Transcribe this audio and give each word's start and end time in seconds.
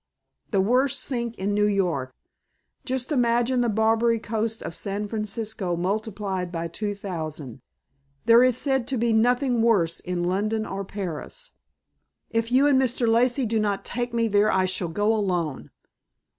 "The 0.49 0.61
worst 0.61 0.99
sink 0.99 1.35
in 1.35 1.53
New 1.53 1.67
York. 1.67 2.11
Just 2.85 3.11
imagine 3.11 3.61
the 3.61 3.69
Barbary 3.69 4.19
Coast 4.19 4.63
of 4.63 4.73
San 4.73 5.07
Francisco 5.07 5.75
multiplied 5.77 6.51
by 6.51 6.67
two 6.69 6.95
thousand. 6.95 7.61
There 8.25 8.43
is 8.43 8.57
said 8.57 8.87
to 8.87 8.97
be 8.97 9.13
nothing 9.13 9.61
worse 9.61 9.99
in 9.99 10.23
London 10.23 10.65
or 10.65 10.83
Paris." 10.83 11.51
"If 12.31 12.51
you 12.51 12.65
and 12.65 12.81
Mr. 12.81 13.07
Lacey 13.07 13.45
do 13.45 13.59
not 13.59 13.85
take 13.85 14.11
me 14.11 14.27
there 14.27 14.51
I 14.51 14.65
shall 14.65 14.87
go 14.89 15.13
alone." 15.15 15.69